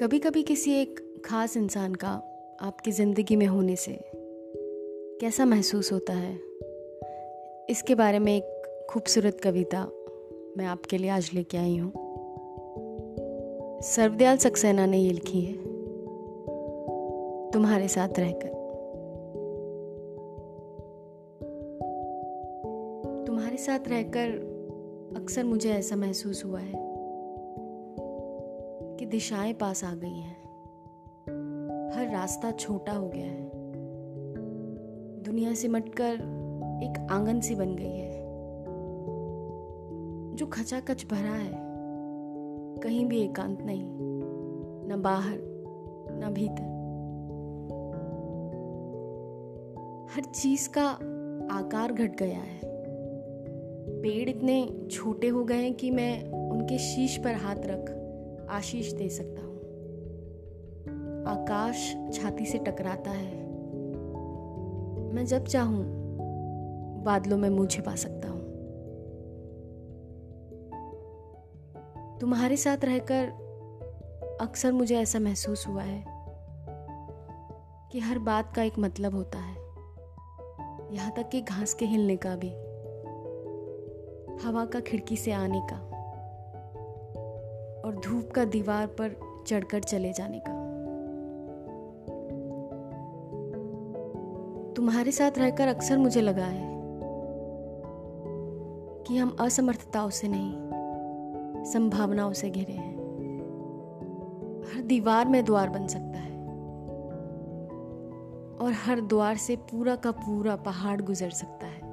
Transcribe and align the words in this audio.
कभी 0.00 0.18
कभी 0.18 0.42
किसी 0.42 0.72
एक 0.72 1.22
ख़ास 1.24 1.56
इंसान 1.56 1.94
का 1.94 2.08
आपकी 2.60 2.92
ज़िंदगी 2.92 3.36
में 3.36 3.46
होने 3.46 3.76
से 3.76 4.00
कैसा 5.20 5.44
महसूस 5.44 5.92
होता 5.92 6.12
है? 6.12 6.34
इसके 7.70 7.94
बारे 7.94 8.18
में 8.18 8.36
एक 8.36 8.86
खूबसूरत 8.90 9.40
कविता 9.40 9.84
मैं 10.56 10.64
आपके 10.64 10.98
लिए 10.98 11.10
आज 11.10 11.30
लेके 11.34 11.58
आई 11.58 11.76
हूँ। 11.76 11.92
सर्वदयाल 13.82 14.36
सक्सेना 14.36 14.86
ने 14.86 14.98
ये 14.98 15.10
लिखी 15.10 15.40
है, 15.40 15.54
तुम्हारे 17.50 17.88
साथ 17.88 18.08
रहकर। 18.18 18.48
तुम्हारे 23.26 23.56
साथ 23.56 23.88
रहकर 23.88 24.28
अक्सर 25.16 25.44
मुझे 25.44 25.70
ऐसा 25.70 25.96
महसूस 25.96 26.44
हुआ 26.44 26.60
है 26.60 26.89
कि 29.00 29.06
दिशाएँ 29.06 29.52
पास 29.52 29.84
आ 29.84 29.94
गई 29.94 30.20
हैं। 30.20 30.36
हर 31.90 32.12
रास्ता 32.12 32.50
छोटा 32.50 32.92
हो 32.92 33.08
गया 33.08 33.26
है। 33.26 33.50
दुनिया 35.22 35.54
सिमटकर 35.54 36.12
एक 36.82 37.08
आँगन 37.10 37.40
सी 37.40 37.54
बन 37.54 37.76
गई 37.76 37.96
है। 37.96 38.22
जो 40.36 40.46
खचाखच 40.46 41.06
भरा 41.10 41.34
है, 41.34 41.52
कहीं 42.80 43.06
भी 43.06 43.20
एकांत 43.20 43.62
नहीं, 43.62 43.84
न 44.88 45.02
बाहर, 45.02 45.38
न 46.10 46.30
भीतर। 46.32 46.62
हर 50.14 50.24
चीज़ 50.24 50.68
का 50.68 50.88
आकार 51.56 51.92
घट 51.92 52.16
गया 52.16 52.38
है। 52.38 52.60
पेड़ 54.00 54.28
इतने 54.28 54.88
छोटे 54.90 55.28
हो 55.28 55.44
गए 55.44 55.62
हैं 55.62 55.74
कि 55.74 55.90
मैं 55.90 56.24
उनके 56.50 56.78
शीश 56.78 57.16
पर 57.16 57.34
हाथ 57.34 57.56
रख 57.56 57.99
आशीष 58.50 58.92
दे 58.92 59.08
सकता 59.08 59.42
हूँ। 59.42 59.50
आकाश 61.26 61.96
छाती 62.12 62.46
से 62.46 62.58
टकराता 62.58 63.10
है। 63.10 63.36
मैं 65.12 65.26
जब 65.26 65.44
चाहूँ, 65.44 65.84
बादलों 67.02 67.38
में 67.38 67.50
मुँह 67.50 67.66
छिपा 67.66 67.94
सकता 67.94 68.28
हूँ। 68.28 68.40
तुम्हारे 72.18 72.56
साथ 72.56 72.84
रहकर 72.84 73.26
अक्सर 74.40 74.72
मुझे 74.72 74.96
ऐसा 74.96 75.18
महसूस 75.18 75.66
हुआ 75.68 75.82
है 75.82 76.04
कि 77.92 77.98
हर 77.98 78.18
बात 78.18 78.54
का 78.56 78.62
एक 78.62 78.78
मतलब 78.78 79.14
होता 79.14 79.38
है। 79.38 79.56
यहाँ 80.94 81.12
तक 81.16 81.28
कि 81.28 81.40
घास 81.40 81.74
के 81.74 81.84
हिलने 81.84 82.16
का 82.16 82.36
भी। 82.36 82.50
हवा 84.46 84.64
का 84.64 84.80
खिड़की 84.80 85.16
से 85.16 85.32
आने 85.32 85.60
का। 85.60 85.89
और 87.90 87.96
धूप 87.96 88.30
का 88.30 88.44
दीवार 88.44 88.86
पर 88.86 89.16
चढ़कर 89.46 89.80
चले 89.80 90.12
जाने 90.12 90.38
का। 90.38 90.52
तुम्हारे 94.76 95.12
साथ 95.12 95.38
रहकर 95.38 95.68
अक्सर 95.68 95.98
मुझे 95.98 96.20
लगा 96.20 96.44
है 96.44 96.80
कि 99.06 99.16
हम 99.16 99.36
असमर्थताओं 99.40 100.10
से 100.10 100.28
नहीं, 100.28 100.54
संभावनाओं 101.64 102.32
से 102.32 102.50
घिरे 102.50 102.72
हैं। 102.72 102.96
हर 104.74 104.82
दीवार 104.82 105.28
में 105.28 105.44
द्वार 105.44 105.68
बन 105.68 105.86
सकता 105.86 106.18
है 106.18 106.38
और 108.56 108.72
हर 108.86 109.00
द्वार 109.00 109.36
से 109.36 109.56
पूरा 109.56 109.96
का 109.96 110.10
पूरा 110.10 110.56
पहाड़ 110.56 111.00
गुजर 111.00 111.30
सकता 111.30 111.66
है। 111.66 111.90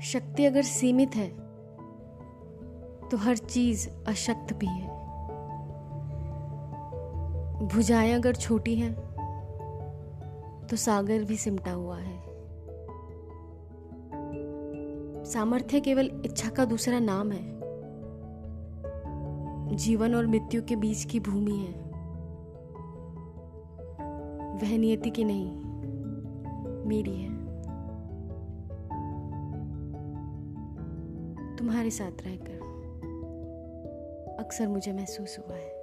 शक्ति 0.00 0.44
अगर 0.44 0.62
सीमित 0.62 1.16
है 1.16 1.41
तो 3.12 3.18
हर 3.18 3.36
चीज़ 3.36 3.88
अशक्त 4.08 4.54
भी 4.54 4.66
है। 4.66 4.88
भुजाएँ 7.68 8.12
अगर 8.12 8.34
छोटी 8.34 8.74
हैं 8.74 8.94
तो 10.66 10.76
सागर 10.76 11.24
भी 11.24 11.36
सिमटा 11.36 11.72
हुआ 11.72 11.98
है। 11.98 12.22
सामर्थ्य 15.24 15.80
केवल 15.80 16.22
इच्छा 16.24 16.48
का 16.50 16.64
दूसरा 16.64 16.98
नाम 16.98 17.32
है। 17.32 17.60
जीवन 19.76 20.14
और 20.14 20.26
मृत्यु 20.26 20.62
के 20.62 20.76
बीच 20.76 21.04
की 21.04 21.20
भूमि 21.20 21.56
है। 21.56 21.82
वह 24.56 24.78
नियति 24.78 25.10
की 25.10 25.24
नहीं, 25.24 25.52
मेरी 26.86 27.16
है। 27.16 27.36
तुम्हारे 31.56 31.90
साथ 31.90 32.22
रहकर। 32.22 32.71
अक्सर 34.52 34.68
मुझे 34.68 34.92
महसूस 34.92 35.38
हुआ 35.38 35.56
है। 35.56 35.82